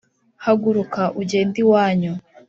[0.45, 2.13] haguruka ugende iwanyu